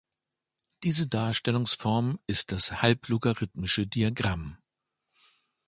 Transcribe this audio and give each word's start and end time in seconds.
Diese 0.81 1.07
Darstellungsform 1.07 2.17
ist 2.25 2.51
das 2.51 2.81
halb-logarithmische 2.81 3.85
Diagramm. 3.85 4.57